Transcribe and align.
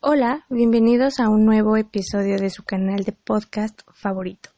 Hola, 0.00 0.46
bienvenidos 0.48 1.18
a 1.18 1.28
un 1.28 1.44
nuevo 1.44 1.76
episodio 1.76 2.38
de 2.38 2.50
su 2.50 2.62
canal 2.62 3.02
de 3.02 3.10
podcast 3.10 3.80
favorito. 3.92 4.50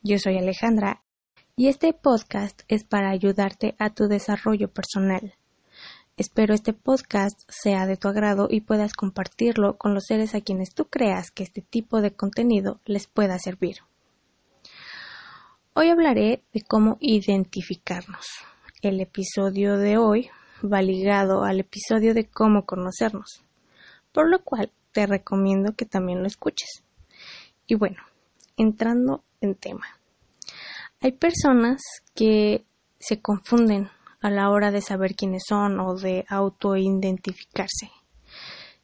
Yo 0.00 0.16
soy 0.20 0.38
Alejandra 0.38 1.02
y 1.56 1.66
este 1.66 1.92
podcast 1.92 2.62
es 2.68 2.84
para 2.84 3.10
ayudarte 3.10 3.74
a 3.80 3.90
tu 3.90 4.06
desarrollo 4.06 4.72
personal. 4.72 5.34
Espero 6.16 6.54
este 6.54 6.72
podcast 6.72 7.40
sea 7.48 7.84
de 7.86 7.96
tu 7.96 8.06
agrado 8.06 8.46
y 8.48 8.60
puedas 8.60 8.92
compartirlo 8.92 9.76
con 9.76 9.92
los 9.92 10.04
seres 10.06 10.36
a 10.36 10.40
quienes 10.40 10.72
tú 10.72 10.84
creas 10.84 11.32
que 11.32 11.42
este 11.42 11.62
tipo 11.62 12.00
de 12.00 12.12
contenido 12.12 12.78
les 12.84 13.08
pueda 13.08 13.40
servir. 13.40 13.78
Hoy 15.74 15.88
hablaré 15.88 16.44
de 16.54 16.62
cómo 16.62 16.96
identificarnos. 17.00 18.24
El 18.82 19.00
episodio 19.00 19.78
de 19.78 19.98
hoy 19.98 20.30
va 20.62 20.80
ligado 20.80 21.42
al 21.42 21.58
episodio 21.58 22.14
de 22.14 22.28
cómo 22.28 22.66
conocernos, 22.66 23.42
por 24.12 24.28
lo 24.28 24.42
cual 24.42 24.72
te 24.92 25.06
recomiendo 25.06 25.74
que 25.74 25.86
también 25.86 26.20
lo 26.20 26.26
escuches. 26.26 26.82
Y 27.66 27.74
bueno, 27.74 28.02
entrando 28.56 29.22
en 29.40 29.54
tema. 29.54 29.86
Hay 31.00 31.12
personas 31.12 31.80
que 32.14 32.64
se 32.98 33.20
confunden 33.20 33.88
a 34.20 34.30
la 34.30 34.50
hora 34.50 34.70
de 34.70 34.82
saber 34.82 35.14
quiénes 35.14 35.44
son 35.48 35.80
o 35.80 35.94
de 35.94 36.26
autoidentificarse. 36.28 37.90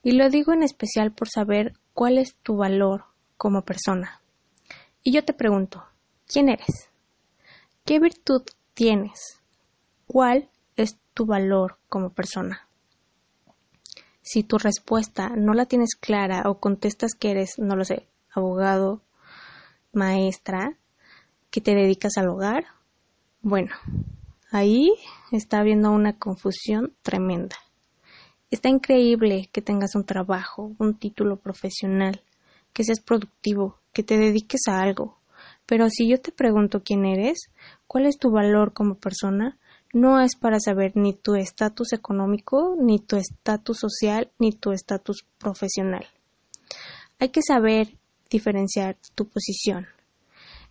Y 0.03 0.13
lo 0.13 0.31
digo 0.31 0.53
en 0.53 0.63
especial 0.63 1.13
por 1.13 1.29
saber 1.29 1.75
cuál 1.93 2.17
es 2.19 2.37
tu 2.37 2.57
valor 2.57 3.05
como 3.37 3.63
persona. 3.63 4.21
Y 5.03 5.13
yo 5.13 5.25
te 5.25 5.35
pregunto, 5.35 5.85
¿quién 6.27 6.49
eres? 6.49 6.89
¿Qué 7.85 8.01
virtud 8.01 8.43
tienes? 8.75 9.41
¿Cuál 10.07 10.49
es 10.77 10.99
tu 11.13 11.27
valor 11.27 11.79
como 11.89 12.11
persona? 12.11 12.66
Si 14.27 14.43
tu 14.43 14.59
respuesta 14.59 15.29
no 15.37 15.55
la 15.55 15.67
tienes 15.67 15.95
clara 15.95 16.51
o 16.51 16.59
contestas 16.59 17.15
que 17.15 17.31
eres, 17.31 17.61
no 17.61 17.77
lo 17.77 17.85
sé, 17.85 18.09
abogado, 18.35 19.01
maestra, 19.93 20.77
que 21.53 21.61
te 21.61 21.77
dedicas 21.77 22.17
al 22.17 22.31
hogar, 22.31 22.65
bueno, 23.41 23.73
ahí 24.51 24.93
está 25.31 25.61
habiendo 25.61 25.93
una 25.93 26.19
confusión 26.19 26.93
tremenda. 27.03 27.55
Está 28.51 28.69
increíble 28.69 29.49
que 29.53 29.63
tengas 29.63 29.95
un 29.95 30.05
trabajo, 30.05 30.73
un 30.81 30.99
título 30.99 31.37
profesional, 31.37 32.21
que 32.73 32.83
seas 32.83 32.99
productivo, 32.99 33.79
que 33.93 34.03
te 34.03 34.19
dediques 34.19 34.63
a 34.67 34.81
algo. 34.81 35.21
Pero 35.67 35.89
si 35.89 36.09
yo 36.09 36.21
te 36.21 36.33
pregunto 36.33 36.83
quién 36.83 37.05
eres, 37.05 37.53
cuál 37.87 38.07
es 38.07 38.19
tu 38.19 38.33
valor 38.33 38.73
como 38.73 38.97
persona, 38.97 39.57
no 39.97 40.21
es 40.21 40.37
para 40.37 40.61
saber 40.61 40.93
ni 40.95 41.15
tu 41.15 41.37
estatus 41.37 41.95
económico, 41.95 42.77
ni 42.79 42.99
tu 42.99 43.17
estatus 43.17 43.79
social, 43.79 44.31
ni 44.39 44.53
tu 44.53 44.73
estatus 44.73 45.25
profesional. 45.39 46.07
Hay 47.19 47.31
que 47.31 47.41
saber 47.41 47.97
diferenciar 48.29 48.99
tu 49.15 49.27
posición. 49.27 49.87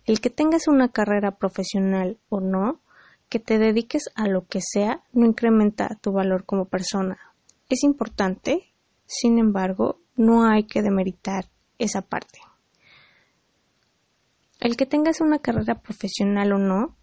El 0.04 0.20
que 0.20 0.30
tengas 0.30 0.68
una 0.68 0.90
carrera 0.90 1.32
profesional 1.32 2.18
o 2.28 2.40
no, 2.40 2.80
que 3.28 3.40
te 3.40 3.58
dediques 3.58 4.04
a 4.14 4.28
lo 4.28 4.46
que 4.46 4.60
sea, 4.62 5.02
no 5.12 5.26
incrementa 5.26 5.98
tu 6.00 6.12
valor 6.12 6.44
como 6.44 6.66
persona. 6.66 7.18
Es 7.68 7.82
importante, 7.82 8.72
sin 9.06 9.40
embargo, 9.40 9.98
no 10.14 10.48
hay 10.48 10.68
que 10.68 10.82
demeritar 10.82 11.46
esa 11.78 12.02
parte. 12.02 12.38
El 14.60 14.76
que 14.76 14.86
tengas 14.86 15.20
una 15.20 15.40
carrera 15.40 15.80
profesional 15.80 16.52
o 16.52 16.58
no, 16.58 16.94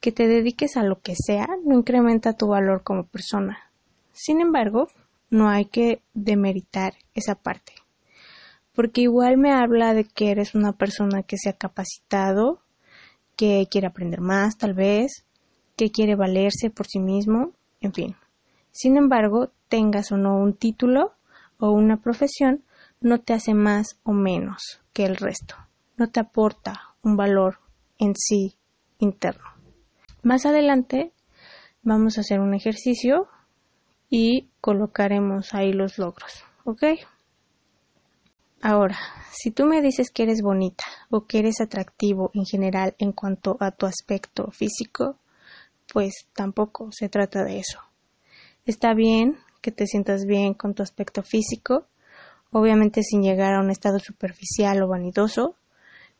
que 0.00 0.12
te 0.12 0.28
dediques 0.28 0.76
a 0.76 0.82
lo 0.82 1.00
que 1.00 1.14
sea, 1.16 1.46
no 1.64 1.74
incrementa 1.76 2.34
tu 2.34 2.48
valor 2.48 2.82
como 2.82 3.06
persona. 3.06 3.58
Sin 4.12 4.40
embargo, 4.40 4.88
no 5.30 5.48
hay 5.48 5.66
que 5.66 6.02
demeritar 6.14 6.94
esa 7.14 7.34
parte. 7.34 7.72
Porque 8.74 9.02
igual 9.02 9.38
me 9.38 9.52
habla 9.52 9.94
de 9.94 10.04
que 10.04 10.30
eres 10.30 10.54
una 10.54 10.72
persona 10.72 11.22
que 11.22 11.36
se 11.36 11.50
ha 11.50 11.54
capacitado, 11.54 12.60
que 13.36 13.66
quiere 13.70 13.88
aprender 13.88 14.20
más 14.20 14.56
tal 14.56 14.74
vez, 14.74 15.24
que 15.76 15.90
quiere 15.90 16.16
valerse 16.16 16.70
por 16.70 16.86
sí 16.86 16.98
mismo, 16.98 17.52
en 17.80 17.92
fin. 17.92 18.16
Sin 18.70 18.96
embargo, 18.96 19.50
tengas 19.68 20.12
o 20.12 20.16
no 20.16 20.36
un 20.36 20.54
título 20.54 21.12
o 21.58 21.70
una 21.70 21.96
profesión, 21.96 22.62
no 23.00 23.20
te 23.20 23.32
hace 23.32 23.54
más 23.54 23.98
o 24.02 24.12
menos 24.12 24.80
que 24.92 25.04
el 25.04 25.16
resto, 25.16 25.54
no 25.96 26.10
te 26.10 26.20
aporta 26.20 26.94
un 27.02 27.16
valor 27.16 27.58
en 27.98 28.14
sí 28.16 28.56
interno. 28.98 29.57
Más 30.22 30.46
adelante 30.46 31.12
vamos 31.82 32.18
a 32.18 32.22
hacer 32.22 32.40
un 32.40 32.54
ejercicio 32.54 33.28
y 34.10 34.48
colocaremos 34.60 35.54
ahí 35.54 35.72
los 35.72 35.98
logros, 35.98 36.44
¿ok? 36.64 36.82
Ahora, 38.60 38.98
si 39.30 39.52
tú 39.52 39.66
me 39.66 39.80
dices 39.80 40.10
que 40.10 40.24
eres 40.24 40.42
bonita 40.42 40.84
o 41.10 41.26
que 41.26 41.38
eres 41.38 41.60
atractivo 41.60 42.32
en 42.34 42.44
general 42.44 42.96
en 42.98 43.12
cuanto 43.12 43.56
a 43.60 43.70
tu 43.70 43.86
aspecto 43.86 44.50
físico, 44.50 45.16
pues 45.92 46.26
tampoco 46.34 46.90
se 46.90 47.08
trata 47.08 47.44
de 47.44 47.60
eso. 47.60 47.78
Está 48.66 48.94
bien 48.94 49.38
que 49.60 49.70
te 49.70 49.86
sientas 49.86 50.24
bien 50.24 50.54
con 50.54 50.74
tu 50.74 50.82
aspecto 50.82 51.22
físico, 51.22 51.86
obviamente 52.50 53.02
sin 53.02 53.22
llegar 53.22 53.54
a 53.54 53.60
un 53.60 53.70
estado 53.70 54.00
superficial 54.00 54.82
o 54.82 54.88
vanidoso, 54.88 55.54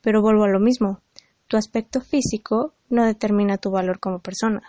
pero 0.01 0.23
vuelvo 0.23 0.45
a 0.45 0.49
lo 0.49 0.61
mismo, 0.61 1.01
tu 1.49 1.57
aspecto 1.57 2.01
físico 2.01 2.75
no 2.91 3.05
determina 3.05 3.59
tu 3.59 3.71
valor 3.71 4.01
como 4.01 4.21
persona. 4.21 4.63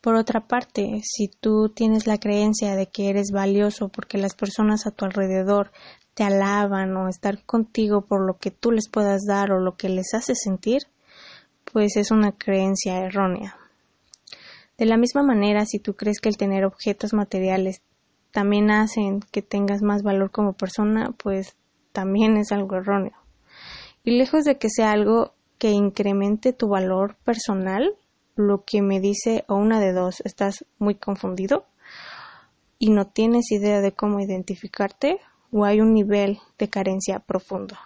Por 0.00 0.14
otra 0.14 0.46
parte, 0.46 1.00
si 1.02 1.26
tú 1.28 1.68
tienes 1.68 2.06
la 2.06 2.18
creencia 2.18 2.76
de 2.76 2.86
que 2.86 3.10
eres 3.10 3.32
valioso 3.32 3.88
porque 3.88 4.18
las 4.18 4.34
personas 4.36 4.86
a 4.86 4.92
tu 4.92 5.04
alrededor 5.04 5.72
te 6.14 6.22
alaban 6.22 6.96
o 6.96 7.08
están 7.08 7.40
contigo 7.44 8.02
por 8.02 8.24
lo 8.24 8.38
que 8.38 8.52
tú 8.52 8.70
les 8.70 8.88
puedas 8.88 9.22
dar 9.26 9.50
o 9.50 9.58
lo 9.58 9.76
que 9.76 9.88
les 9.88 10.14
hace 10.14 10.34
sentir, 10.36 10.82
pues 11.72 11.96
es 11.96 12.12
una 12.12 12.30
creencia 12.32 13.04
errónea. 13.04 13.56
De 14.78 14.86
la 14.86 14.96
misma 14.96 15.22
manera, 15.22 15.64
si 15.66 15.80
tú 15.80 15.94
crees 15.94 16.20
que 16.20 16.28
el 16.28 16.36
tener 16.36 16.64
objetos 16.64 17.12
materiales 17.12 17.82
también 18.30 18.70
hacen 18.70 19.20
que 19.32 19.42
tengas 19.42 19.82
más 19.82 20.02
valor 20.02 20.30
como 20.30 20.52
persona, 20.52 21.12
pues 21.20 21.56
también 21.92 22.36
es 22.36 22.52
algo 22.52 22.76
erróneo. 22.76 23.25
Y 24.06 24.12
lejos 24.12 24.44
de 24.44 24.56
que 24.56 24.70
sea 24.70 24.92
algo 24.92 25.34
que 25.58 25.70
incremente 25.70 26.54
tu 26.54 26.68
valor 26.68 27.16
personal, 27.24 27.94
lo 28.36 28.64
que 28.64 28.80
me 28.80 29.00
dice 29.00 29.44
o 29.48 29.56
una 29.56 29.80
de 29.80 29.92
dos, 29.92 30.22
estás 30.24 30.64
muy 30.78 30.94
confundido 30.94 31.66
y 32.78 32.90
no 32.90 33.06
tienes 33.06 33.50
idea 33.50 33.82
de 33.82 33.92
cómo 33.92 34.20
identificarte 34.20 35.20
o 35.52 35.66
hay 35.66 35.80
un 35.80 35.92
nivel 35.92 36.38
de 36.58 36.68
carencia 36.68 37.18
profundo 37.18 37.76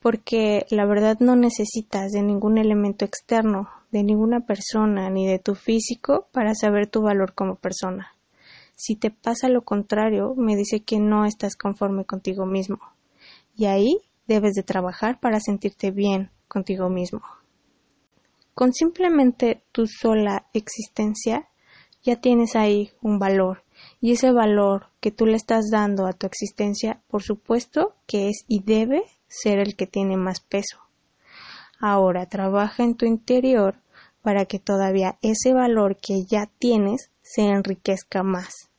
porque 0.00 0.66
la 0.70 0.86
verdad 0.86 1.18
no 1.20 1.36
necesitas 1.36 2.12
de 2.12 2.22
ningún 2.22 2.58
elemento 2.58 3.04
externo, 3.04 3.68
de 3.90 4.02
ninguna 4.04 4.40
persona 4.40 5.10
ni 5.10 5.26
de 5.26 5.38
tu 5.38 5.54
físico 5.54 6.28
para 6.32 6.54
saber 6.54 6.86
tu 6.86 7.02
valor 7.02 7.34
como 7.34 7.56
persona. 7.56 8.14
Si 8.76 8.94
te 8.94 9.10
pasa 9.10 9.48
lo 9.48 9.62
contrario, 9.62 10.34
me 10.36 10.54
dice 10.54 10.80
que 10.80 11.00
no 11.00 11.24
estás 11.24 11.56
conforme 11.56 12.04
contigo 12.04 12.46
mismo. 12.46 12.78
Y 13.56 13.66
ahí 13.66 13.98
debes 14.28 14.52
de 14.52 14.62
trabajar 14.62 15.18
para 15.18 15.40
sentirte 15.40 15.90
bien 15.90 16.30
contigo 16.46 16.88
mismo. 16.88 17.22
Con 18.54 18.72
simplemente 18.72 19.62
tu 19.72 19.86
sola 19.86 20.46
existencia 20.52 21.48
ya 22.02 22.20
tienes 22.20 22.54
ahí 22.54 22.92
un 23.02 23.18
valor 23.18 23.64
y 24.00 24.12
ese 24.12 24.32
valor 24.32 24.86
que 25.00 25.10
tú 25.10 25.26
le 25.26 25.36
estás 25.36 25.70
dando 25.70 26.06
a 26.06 26.12
tu 26.12 26.26
existencia, 26.26 27.02
por 27.08 27.22
supuesto 27.22 27.94
que 28.06 28.28
es 28.28 28.44
y 28.46 28.62
debe 28.62 29.02
ser 29.28 29.58
el 29.58 29.76
que 29.76 29.86
tiene 29.86 30.16
más 30.16 30.40
peso. 30.40 30.78
Ahora 31.80 32.26
trabaja 32.26 32.82
en 32.82 32.96
tu 32.96 33.06
interior 33.06 33.76
para 34.22 34.46
que 34.46 34.58
todavía 34.58 35.18
ese 35.22 35.54
valor 35.54 35.96
que 35.96 36.24
ya 36.28 36.46
tienes 36.58 37.10
se 37.22 37.42
enriquezca 37.42 38.22
más. 38.22 38.70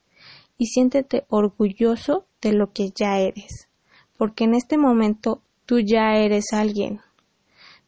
Y 0.58 0.66
siéntete 0.68 1.26
orgulloso 1.30 2.28
de 2.42 2.52
lo 2.52 2.74
que 2.74 2.92
ya 2.94 3.20
eres, 3.20 3.69
porque 4.20 4.44
en 4.44 4.54
este 4.54 4.78
momento 4.78 5.42
tú 5.66 5.80
ya 5.80 6.18
eres 6.18 6.52
alguien. 6.52 7.00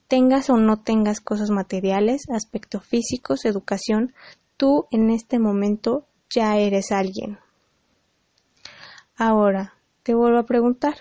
Tengas 0.08 0.50
o 0.50 0.56
no 0.56 0.82
tengas 0.82 1.20
cosas 1.20 1.50
materiales, 1.50 2.22
aspectos 2.34 2.86
físicos, 2.86 3.44
educación, 3.44 4.14
tú 4.56 4.86
en 4.92 5.10
este 5.10 5.40
momento 5.40 6.08
ya 6.34 6.56
eres 6.56 6.94
alguien. 6.94 7.38
Ahora, 9.18 9.74
te 10.04 10.14
vuelvo 10.14 10.40
a 10.40 10.46
preguntar, 10.46 10.96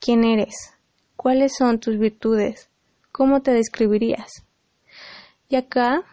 ¿quién 0.00 0.24
eres? 0.24 0.72
¿Cuáles 1.14 1.54
son 1.54 1.78
tus 1.78 1.98
virtudes? 1.98 2.70
¿Cómo 3.12 3.42
te 3.42 3.52
describirías? 3.52 4.46
Y 5.50 5.56
acá 5.56 6.04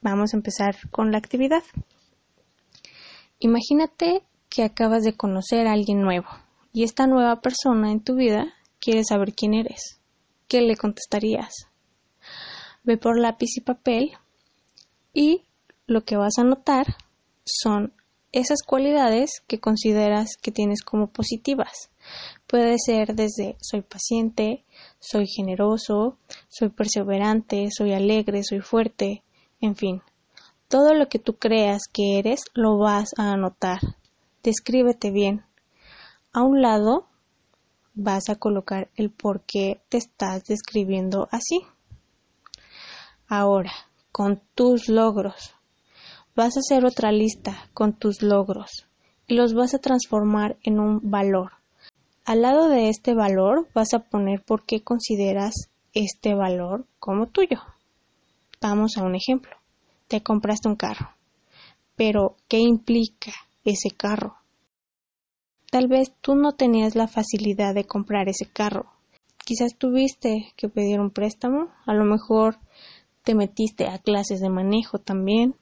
vamos 0.00 0.32
a 0.32 0.38
empezar 0.38 0.74
con 0.90 1.12
la 1.12 1.18
actividad. 1.18 1.64
Imagínate 3.40 4.22
que 4.48 4.64
acabas 4.64 5.02
de 5.02 5.18
conocer 5.18 5.66
a 5.66 5.72
alguien 5.72 6.00
nuevo 6.00 6.28
y 6.72 6.84
esta 6.84 7.06
nueva 7.06 7.40
persona 7.40 7.90
en 7.90 8.00
tu 8.00 8.14
vida 8.14 8.54
quiere 8.80 9.04
saber 9.04 9.34
quién 9.34 9.54
eres. 9.54 10.00
¿Qué 10.46 10.60
le 10.60 10.76
contestarías? 10.76 11.52
Ve 12.84 12.96
por 12.96 13.18
lápiz 13.18 13.56
y 13.56 13.60
papel 13.60 14.12
y 15.12 15.42
lo 15.86 16.04
que 16.04 16.16
vas 16.16 16.38
a 16.38 16.44
notar 16.44 16.86
son 17.44 17.92
esas 18.32 18.62
cualidades 18.62 19.42
que 19.46 19.58
consideras 19.58 20.36
que 20.40 20.52
tienes 20.52 20.82
como 20.82 21.08
positivas. 21.08 21.90
Puede 22.46 22.76
ser 22.78 23.14
desde 23.14 23.56
soy 23.60 23.82
paciente, 23.82 24.64
soy 24.98 25.26
generoso, 25.26 26.18
soy 26.48 26.68
perseverante, 26.68 27.68
soy 27.70 27.92
alegre, 27.92 28.42
soy 28.44 28.60
fuerte, 28.60 29.22
en 29.60 29.76
fin. 29.76 30.02
Todo 30.68 30.94
lo 30.94 31.08
que 31.08 31.18
tú 31.18 31.36
creas 31.36 31.82
que 31.90 32.18
eres 32.18 32.42
lo 32.54 32.78
vas 32.78 33.10
a 33.16 33.32
anotar. 33.32 33.80
Descríbete 34.42 35.10
bien. 35.10 35.47
A 36.32 36.42
un 36.42 36.62
lado 36.62 37.06
vas 37.94 38.28
a 38.28 38.36
colocar 38.36 38.90
el 38.94 39.10
por 39.10 39.42
qué 39.42 39.80
te 39.88 39.96
estás 39.96 40.44
describiendo 40.44 41.28
así. 41.30 41.62
Ahora, 43.26 43.72
con 44.12 44.40
tus 44.54 44.88
logros. 44.88 45.54
Vas 46.34 46.56
a 46.56 46.60
hacer 46.60 46.84
otra 46.84 47.12
lista 47.12 47.68
con 47.74 47.92
tus 47.92 48.22
logros 48.22 48.86
y 49.26 49.34
los 49.34 49.54
vas 49.54 49.74
a 49.74 49.78
transformar 49.78 50.56
en 50.62 50.80
un 50.80 51.10
valor. 51.10 51.52
Al 52.24 52.42
lado 52.42 52.68
de 52.68 52.88
este 52.88 53.14
valor 53.14 53.68
vas 53.74 53.94
a 53.94 54.00
poner 54.00 54.42
por 54.42 54.64
qué 54.64 54.82
consideras 54.82 55.70
este 55.94 56.34
valor 56.34 56.86
como 56.98 57.26
tuyo. 57.26 57.60
Vamos 58.60 58.96
a 58.96 59.02
un 59.02 59.14
ejemplo. 59.14 59.56
Te 60.08 60.22
compraste 60.22 60.68
un 60.68 60.76
carro. 60.76 61.10
Pero, 61.96 62.36
¿qué 62.48 62.58
implica 62.58 63.32
ese 63.64 63.90
carro? 63.90 64.37
Tal 65.70 65.86
vez 65.86 66.12
tú 66.20 66.34
no 66.34 66.52
tenías 66.52 66.94
la 66.94 67.08
facilidad 67.08 67.74
de 67.74 67.84
comprar 67.84 68.28
ese 68.28 68.46
carro. 68.46 68.86
Quizás 69.44 69.76
tuviste 69.76 70.52
que 70.56 70.68
pedir 70.68 70.98
un 71.00 71.10
préstamo, 71.10 71.68
a 71.84 71.94
lo 71.94 72.04
mejor 72.04 72.58
te 73.22 73.34
metiste 73.34 73.86
a 73.86 73.98
clases 73.98 74.40
de 74.40 74.48
manejo 74.48 74.98
también. 74.98 75.54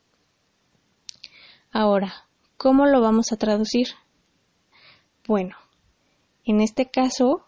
Ahora, 1.73 2.15
¿cómo 2.57 2.87
lo 2.87 3.01
vamos 3.01 3.33
a 3.33 3.37
traducir? 3.37 3.89
Bueno, 5.27 5.57
en 6.45 6.61
este 6.61 6.87
caso, 6.87 7.45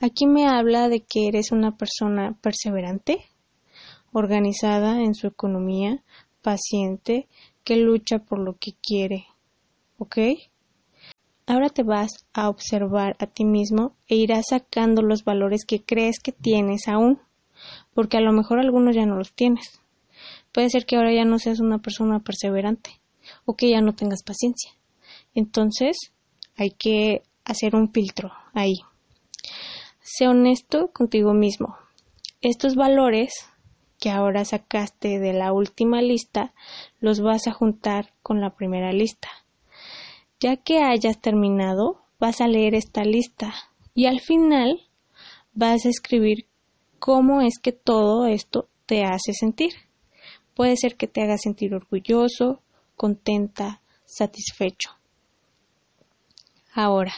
aquí 0.00 0.26
me 0.26 0.48
habla 0.48 0.88
de 0.88 1.00
que 1.00 1.28
eres 1.28 1.52
una 1.52 1.76
persona 1.76 2.38
perseverante, 2.40 3.26
organizada 4.12 5.02
en 5.02 5.14
su 5.14 5.26
economía, 5.26 6.02
paciente, 6.40 7.28
que 7.64 7.76
lucha 7.76 8.20
por 8.20 8.38
lo 8.38 8.54
que 8.54 8.72
quiere. 8.72 9.26
¿Ok? 9.98 10.16
Ahora 11.48 11.70
te 11.70 11.82
vas 11.82 12.26
a 12.34 12.50
observar 12.50 13.16
a 13.18 13.26
ti 13.26 13.46
mismo 13.46 13.96
e 14.06 14.16
irás 14.16 14.48
sacando 14.50 15.00
los 15.00 15.24
valores 15.24 15.64
que 15.64 15.82
crees 15.82 16.20
que 16.20 16.30
tienes 16.30 16.88
aún 16.88 17.20
porque 17.94 18.18
a 18.18 18.20
lo 18.20 18.34
mejor 18.34 18.60
algunos 18.60 18.94
ya 18.94 19.06
no 19.06 19.16
los 19.16 19.32
tienes. 19.32 19.80
Puede 20.52 20.68
ser 20.68 20.84
que 20.84 20.96
ahora 20.96 21.10
ya 21.10 21.24
no 21.24 21.38
seas 21.38 21.60
una 21.60 21.78
persona 21.78 22.18
perseverante 22.20 23.00
o 23.46 23.56
que 23.56 23.70
ya 23.70 23.80
no 23.80 23.94
tengas 23.94 24.22
paciencia. 24.22 24.72
Entonces, 25.34 26.12
hay 26.54 26.70
que 26.72 27.22
hacer 27.46 27.74
un 27.74 27.92
filtro 27.92 28.30
ahí. 28.52 28.74
Sé 30.02 30.28
honesto 30.28 30.90
contigo 30.92 31.32
mismo. 31.32 31.78
Estos 32.42 32.74
valores 32.74 33.32
que 33.98 34.10
ahora 34.10 34.44
sacaste 34.44 35.18
de 35.18 35.32
la 35.32 35.54
última 35.54 36.02
lista 36.02 36.52
los 37.00 37.20
vas 37.20 37.46
a 37.46 37.52
juntar 37.52 38.12
con 38.22 38.42
la 38.42 38.54
primera 38.54 38.92
lista. 38.92 39.28
Ya 40.40 40.56
que 40.56 40.82
hayas 40.82 41.20
terminado, 41.20 42.02
vas 42.20 42.40
a 42.40 42.46
leer 42.46 42.74
esta 42.74 43.02
lista 43.02 43.54
y 43.94 44.06
al 44.06 44.20
final 44.20 44.80
vas 45.52 45.84
a 45.84 45.88
escribir 45.88 46.46
cómo 47.00 47.40
es 47.40 47.58
que 47.58 47.72
todo 47.72 48.26
esto 48.26 48.68
te 48.86 49.04
hace 49.04 49.32
sentir. 49.32 49.72
Puede 50.54 50.76
ser 50.76 50.96
que 50.96 51.08
te 51.08 51.22
haga 51.22 51.38
sentir 51.38 51.74
orgulloso, 51.74 52.62
contenta, 52.96 53.80
satisfecho. 54.04 54.90
Ahora, 56.72 57.12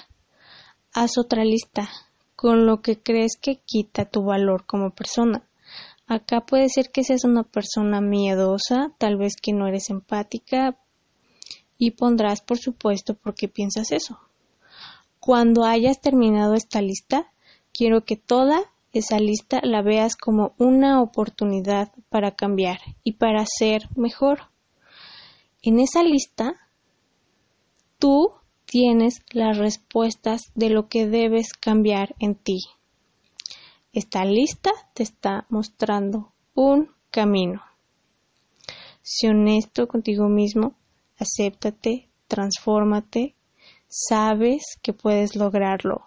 haz 0.94 1.18
otra 1.18 1.44
lista 1.44 1.90
con 2.36 2.64
lo 2.64 2.80
que 2.80 2.98
crees 2.98 3.36
que 3.38 3.60
quita 3.66 4.06
tu 4.06 4.24
valor 4.24 4.64
como 4.64 4.94
persona. 4.94 5.46
Acá 6.06 6.40
puede 6.40 6.70
ser 6.70 6.90
que 6.90 7.04
seas 7.04 7.24
una 7.24 7.42
persona 7.42 8.00
miedosa, 8.00 8.94
tal 8.96 9.18
vez 9.18 9.34
que 9.36 9.52
no 9.52 9.68
eres 9.68 9.90
empática 9.90 10.78
y 11.80 11.92
pondrás 11.92 12.42
por 12.42 12.58
supuesto 12.58 13.14
por 13.14 13.34
qué 13.34 13.48
piensas 13.48 13.90
eso. 13.90 14.20
Cuando 15.18 15.64
hayas 15.64 15.98
terminado 16.00 16.52
esta 16.54 16.82
lista, 16.82 17.32
quiero 17.72 18.04
que 18.04 18.16
toda 18.16 18.60
esa 18.92 19.18
lista 19.18 19.60
la 19.62 19.80
veas 19.80 20.14
como 20.14 20.52
una 20.58 21.00
oportunidad 21.00 21.90
para 22.10 22.32
cambiar 22.32 22.80
y 23.02 23.12
para 23.12 23.44
ser 23.46 23.88
mejor. 23.96 24.50
En 25.62 25.80
esa 25.80 26.02
lista, 26.02 26.54
tú 27.98 28.32
tienes 28.66 29.22
las 29.32 29.56
respuestas 29.56 30.52
de 30.54 30.68
lo 30.68 30.88
que 30.88 31.06
debes 31.06 31.54
cambiar 31.54 32.14
en 32.18 32.34
ti. 32.34 32.58
Esta 33.94 34.26
lista 34.26 34.70
te 34.92 35.02
está 35.02 35.46
mostrando 35.48 36.32
un 36.54 36.90
camino. 37.10 37.62
Sé 39.02 39.30
honesto 39.30 39.88
contigo 39.88 40.28
mismo, 40.28 40.74
acéptate, 41.20 42.08
transfórmate, 42.28 43.34
sabes 43.88 44.62
que 44.82 44.92
puedes 44.92 45.36
lograrlo. 45.36 46.02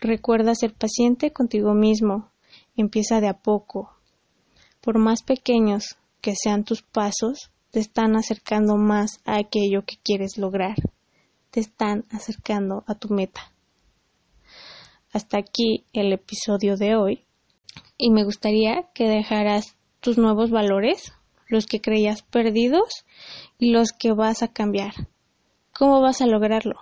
Recuerda 0.00 0.54
ser 0.54 0.74
paciente 0.74 1.32
contigo 1.32 1.74
mismo. 1.74 2.30
Empieza 2.76 3.20
de 3.20 3.28
a 3.28 3.38
poco. 3.38 3.90
Por 4.80 4.98
más 4.98 5.22
pequeños 5.22 5.96
que 6.20 6.34
sean 6.36 6.64
tus 6.64 6.82
pasos, 6.82 7.50
te 7.70 7.80
están 7.80 8.16
acercando 8.16 8.76
más 8.76 9.20
a 9.24 9.36
aquello 9.36 9.84
que 9.84 9.96
quieres 10.02 10.36
lograr. 10.36 10.76
Te 11.50 11.60
están 11.60 12.04
acercando 12.10 12.84
a 12.86 12.94
tu 12.94 13.08
meta. 13.08 13.52
Hasta 15.12 15.38
aquí 15.38 15.84
el 15.92 16.12
episodio 16.12 16.76
de 16.76 16.96
hoy. 16.96 17.24
Y 17.96 18.10
me 18.10 18.24
gustaría 18.24 18.90
que 18.94 19.08
dejaras 19.08 19.76
tus 20.00 20.18
nuevos 20.18 20.50
valores, 20.50 21.12
los 21.48 21.66
que 21.66 21.80
creías 21.80 22.22
perdidos 22.22 23.04
y 23.58 23.70
los 23.70 23.92
que 23.92 24.12
vas 24.12 24.42
a 24.42 24.52
cambiar. 24.52 24.92
¿Cómo 25.72 26.00
vas 26.00 26.20
a 26.20 26.26
lograrlo? 26.26 26.76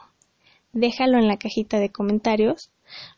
Déjalo 0.72 1.18
en 1.18 1.28
la 1.28 1.38
cajita 1.38 1.78
de 1.78 1.90
comentarios 1.90 2.70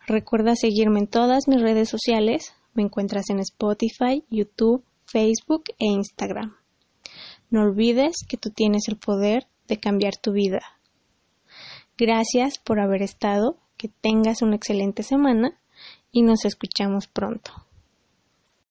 Recuerda 0.07 0.55
seguirme 0.55 1.01
en 1.01 1.07
todas 1.07 1.49
mis 1.49 1.61
redes 1.61 1.89
sociales. 1.89 2.55
Me 2.75 2.83
encuentras 2.83 3.31
en 3.31 3.41
Spotify, 3.41 4.25
YouTube, 4.31 4.85
Facebook 5.07 5.65
e 5.79 5.87
Instagram. 5.87 6.57
No 7.51 7.63
olvides 7.63 8.17
que 8.29 8.37
tú 8.37 8.51
tienes 8.51 8.89
el 8.89 8.97
poder 8.97 9.47
de 9.69 9.79
cambiar 9.79 10.17
tu 10.17 10.33
vida. 10.33 10.61
Gracias 11.97 12.59
por 12.59 12.81
haber 12.81 13.03
estado, 13.03 13.59
que 13.77 13.89
tengas 13.89 14.43
una 14.43 14.57
excelente 14.57 15.03
semana 15.03 15.61
y 16.11 16.23
nos 16.23 16.45
escuchamos 16.45 17.07
pronto. 17.07 17.53